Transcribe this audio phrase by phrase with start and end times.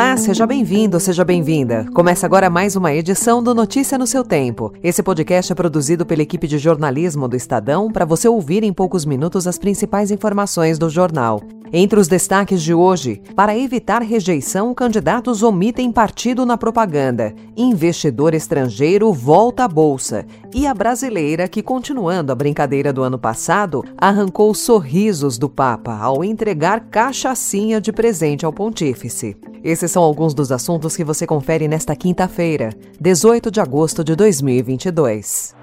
[0.00, 1.84] Olá, seja bem-vindo, seja bem-vinda.
[1.92, 4.72] Começa agora mais uma edição do Notícia no seu Tempo.
[4.82, 9.04] Esse podcast é produzido pela equipe de jornalismo do Estadão para você ouvir em poucos
[9.04, 11.42] minutos as principais informações do jornal.
[11.72, 17.32] Entre os destaques de hoje, para evitar rejeição, candidatos omitem partido na propaganda.
[17.56, 20.26] Investidor estrangeiro volta à bolsa.
[20.52, 26.24] E a brasileira que, continuando a brincadeira do ano passado, arrancou sorrisos do Papa ao
[26.24, 29.36] entregar cachaçinha de presente ao pontífice.
[29.62, 35.54] Esses são alguns dos assuntos que você confere nesta quinta-feira, 18 de agosto de 2022.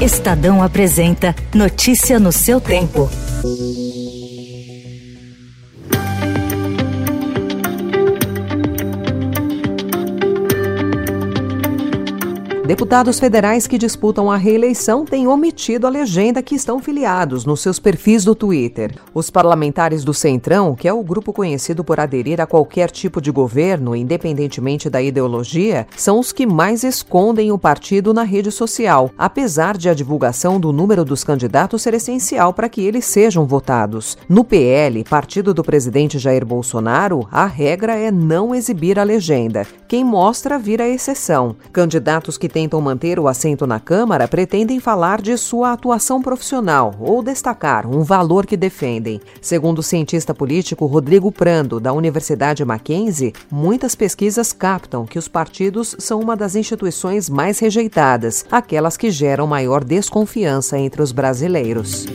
[0.00, 3.08] Estadão apresenta Notícia no seu tempo.
[12.64, 17.80] Deputados federais que disputam a reeleição têm omitido a legenda que estão filiados nos seus
[17.80, 18.94] perfis do Twitter.
[19.12, 23.32] Os parlamentares do Centrão, que é o grupo conhecido por aderir a qualquer tipo de
[23.32, 29.76] governo, independentemente da ideologia, são os que mais escondem o partido na rede social, apesar
[29.76, 34.16] de a divulgação do número dos candidatos ser essencial para que eles sejam votados.
[34.28, 39.66] No PL, partido do presidente Jair Bolsonaro, a regra é não exibir a legenda.
[39.88, 41.56] Quem mostra vira exceção.
[41.72, 47.22] Candidatos que tentam manter o assento na Câmara pretendem falar de sua atuação profissional ou
[47.22, 49.20] destacar um valor que defendem.
[49.40, 55.96] Segundo o cientista político Rodrigo Prando, da Universidade Mackenzie, muitas pesquisas captam que os partidos
[55.98, 62.06] são uma das instituições mais rejeitadas, aquelas que geram maior desconfiança entre os brasileiros.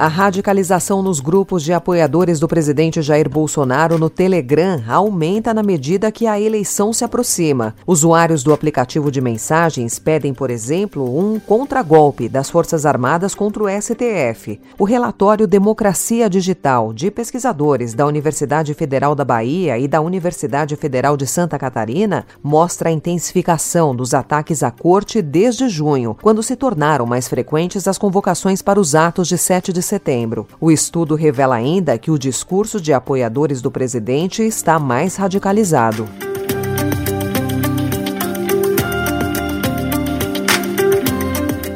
[0.00, 6.10] A radicalização nos grupos de apoiadores do presidente Jair Bolsonaro no Telegram aumenta na medida
[6.10, 7.74] que a eleição se aproxima.
[7.86, 13.68] Usuários do aplicativo de mensagens pedem, por exemplo, um contragolpe das Forças Armadas contra o
[13.68, 14.58] STF.
[14.78, 21.14] O relatório Democracia Digital, de pesquisadores da Universidade Federal da Bahia e da Universidade Federal
[21.14, 27.04] de Santa Catarina, mostra a intensificação dos ataques à corte desde junho, quando se tornaram
[27.04, 30.46] mais frequentes as convocações para os atos de 7 de setembro.
[30.58, 36.29] O estudo revela ainda que o discurso de apoiadores do presidente está mais radicalizado.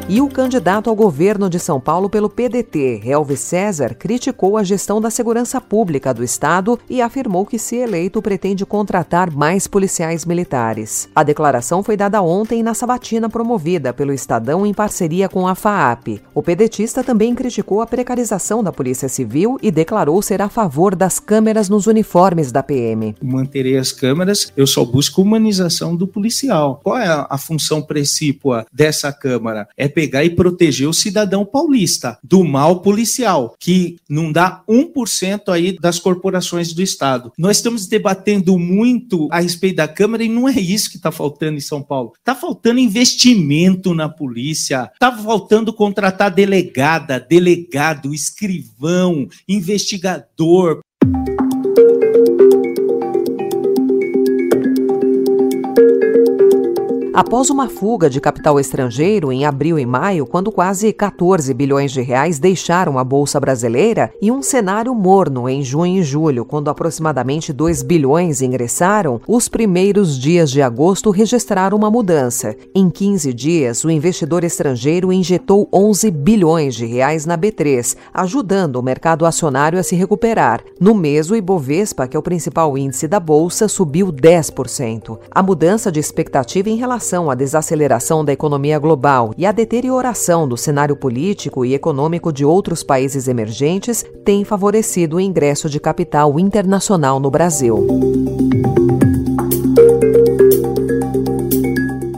[0.06, 5.00] E o candidato ao governo de São Paulo pelo PDT, Elvis César, criticou a gestão
[5.00, 11.08] da segurança pública do Estado e afirmou que, se eleito, pretende contratar mais policiais militares.
[11.14, 16.20] A declaração foi dada ontem na sabatina promovida pelo Estadão em parceria com a FAAP.
[16.34, 21.18] O pedetista também criticou a precarização da Polícia Civil e declarou ser a favor das
[21.18, 23.16] câmeras nos uniformes da PM.
[23.22, 26.82] Manterei as câmeras, eu só busco humanização do policial.
[26.84, 29.66] Qual é a, a função precípua dessa Câmara?
[29.78, 35.78] É pegar e proteger o cidadão paulista do mal policial, que não dá 1% aí
[35.78, 37.32] das corporações do Estado.
[37.38, 41.56] Nós estamos debatendo muito a respeito da Câmara e não é isso que está faltando
[41.56, 42.12] em São Paulo.
[42.18, 50.80] Está faltando investimento na polícia, está faltando contratar delegada, delegado, escrivão, investigador.
[57.14, 62.02] Após uma fuga de capital estrangeiro em abril e maio, quando quase 14 bilhões de
[62.02, 67.52] reais deixaram a bolsa brasileira, e um cenário morno em junho e julho, quando aproximadamente
[67.52, 72.56] 2 bilhões ingressaram, os primeiros dias de agosto registraram uma mudança.
[72.74, 78.82] Em 15 dias, o investidor estrangeiro injetou 11 bilhões de reais na B3, ajudando o
[78.82, 80.64] mercado acionário a se recuperar.
[80.80, 85.16] No mês, o Ibovespa, que é o principal índice da bolsa, subiu 10%.
[85.30, 90.48] A mudança de expectativa em relação relação à desaceleração da economia global e à deterioração
[90.48, 96.40] do cenário político e econômico de outros países emergentes tem favorecido o ingresso de capital
[96.40, 97.86] internacional no Brasil.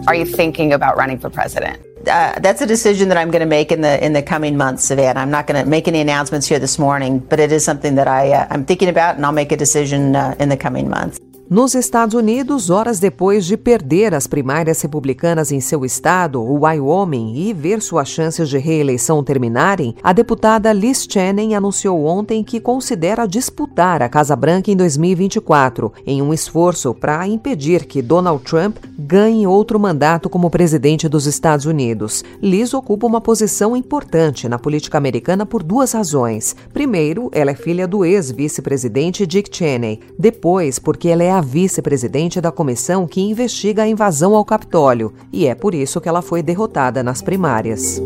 [0.06, 1.80] Are you thinking about running for president?
[2.06, 4.84] Uh, that's a decision that I'm going to make in the in the coming months,
[4.84, 5.18] Savannah.
[5.18, 8.06] I'm not going to make any announcements here this morning, but it is something that
[8.06, 11.18] I uh, I'm thinking about, and I'll make a decision uh, in the coming months.
[11.48, 17.34] Nos Estados Unidos, horas depois de perder as primárias republicanas em seu estado, o Wyoming,
[17.37, 23.28] e ver suas chances de reeleição terminarem, a deputada Liz Cheney anunciou ontem que considera
[23.28, 29.46] disputar a Casa Branca em 2024, em um esforço para impedir que Donald Trump ganhe
[29.46, 32.25] outro mandato como presidente dos Estados Unidos.
[32.42, 36.56] Liz ocupa uma posição importante na política americana por duas razões.
[36.75, 40.00] Primeiro, ela é filha do ex-vice-presidente Dick Cheney.
[40.19, 45.46] Depois, porque ela é a vice-presidente da comissão que investiga a invasão ao Capitólio, e
[45.46, 48.00] é por isso que ela foi derrotada nas primárias.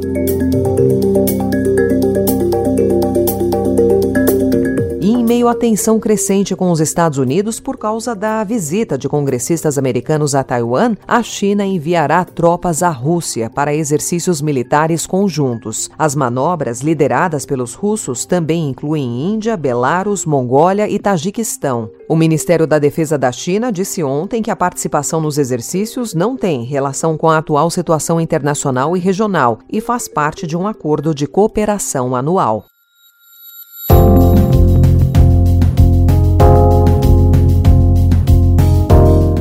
[5.31, 10.35] Meio à tensão crescente com os Estados Unidos por causa da visita de congressistas americanos
[10.35, 15.88] a Taiwan, a China enviará tropas à Rússia para exercícios militares conjuntos.
[15.97, 21.88] As manobras lideradas pelos russos também incluem Índia, Belarus, Mongólia e Tajiquistão.
[22.09, 26.65] O Ministério da Defesa da China disse ontem que a participação nos exercícios não tem
[26.65, 31.29] relação com a atual situação internacional e regional e faz parte de um acordo de
[31.29, 32.70] cooperação anual.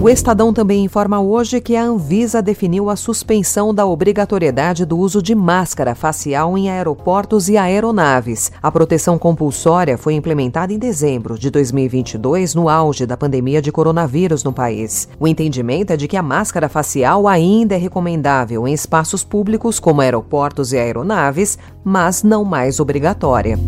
[0.02, 5.22] O Estadão também informa hoje que a Anvisa definiu a suspensão da obrigatoriedade do uso
[5.22, 8.50] de máscara facial em aeroportos e aeronaves.
[8.64, 14.42] A proteção compulsória foi implementada em dezembro de 2022, no auge da pandemia de coronavírus
[14.42, 15.10] no país.
[15.20, 20.00] O entendimento é de que a máscara facial ainda é recomendável em espaços públicos como
[20.00, 23.60] aeroportos e aeronaves, mas não mais obrigatória.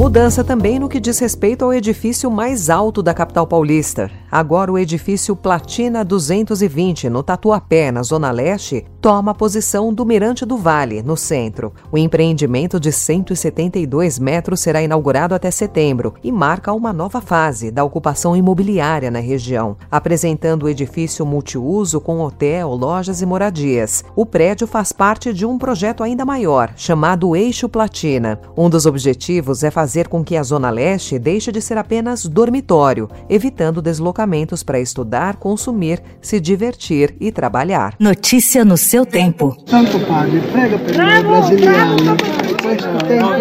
[0.00, 4.10] Mudança também no que diz respeito ao edifício mais alto da capital paulista.
[4.30, 10.46] Agora, o edifício Platina 220, no Tatuapé, na Zona Leste, toma a posição do Mirante
[10.46, 11.72] do Vale, no centro.
[11.90, 17.82] O empreendimento de 172 metros será inaugurado até setembro e marca uma nova fase da
[17.82, 24.04] ocupação imobiliária na região, apresentando o edifício multiuso com hotel, lojas e moradias.
[24.14, 28.40] O prédio faz parte de um projeto ainda maior, chamado Eixo Platina.
[28.56, 33.08] Um dos objetivos é fazer com que a Zona Leste deixe de ser apenas dormitório,
[33.28, 33.82] evitando
[34.20, 37.94] deslocamentos para estudar, consumir, se divertir e trabalhar.
[37.98, 39.56] Notícia no seu tempo.
[39.66, 40.76] Santo Padre, prega
[41.22, 42.04] brasiliani.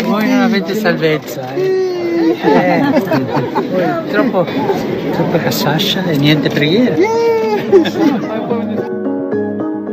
[0.05, 1.53] Voi non avete salvezza.
[1.55, 2.81] Eh,
[4.11, 4.45] troppo,
[5.13, 6.95] troppa cassascia e niente preghiera.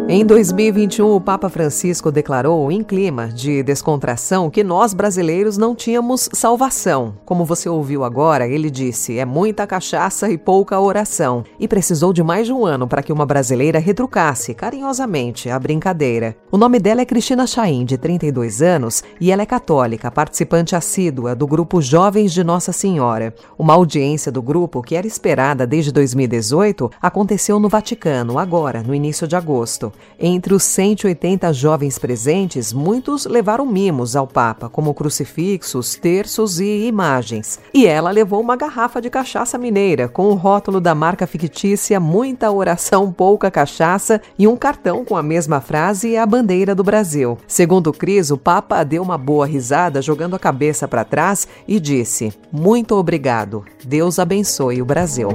[0.08, 6.29] Em 2021, o Papa Francisco declarou, em clima de descontração, que nós brasileiros não tínhamos
[6.32, 7.14] salvação.
[7.25, 11.43] Como você ouviu agora, ele disse: é muita cachaça e pouca oração.
[11.58, 16.37] E precisou de mais de um ano para que uma brasileira retrucasse carinhosamente a brincadeira.
[16.53, 21.35] O nome dela é Cristina Chaim, de 32 anos, e ela é católica, participante assídua
[21.35, 23.35] do grupo Jovens de Nossa Senhora.
[23.58, 29.26] Uma audiência do grupo, que era esperada desde 2018, aconteceu no Vaticano, agora, no início
[29.26, 29.93] de agosto.
[30.19, 37.60] Entre os 180 jovens presentes, muitos levaram mimos ao Papa, como crucifixos, terços e imagens.
[37.72, 42.50] E ela levou uma garrafa de cachaça mineira, com o rótulo da marca fictícia Muita
[42.50, 47.38] Oração, Pouca Cachaça e um cartão com a mesma frase e a bandeira do Brasil.
[47.46, 52.32] Segundo Cris, o Papa deu uma boa risada, jogando a cabeça para trás e disse:
[52.50, 53.64] Muito obrigado.
[53.84, 55.28] Deus abençoe o Brasil.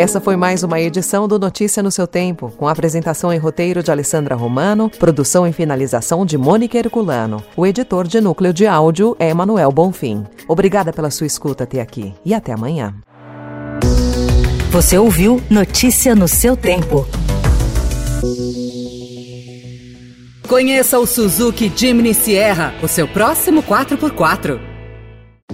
[0.00, 3.90] Essa foi mais uma edição do Notícia no seu Tempo, com apresentação e roteiro de
[3.90, 7.44] Alessandra Romano, produção e finalização de Mônica Herculano.
[7.54, 10.24] O editor de núcleo de áudio é Emanuel Bonfim.
[10.48, 12.94] Obrigada pela sua escuta até aqui e até amanhã.
[14.70, 17.06] Você ouviu Notícia no seu Tempo.
[20.48, 24.69] Conheça o Suzuki Jimny Sierra, o seu próximo 4x4.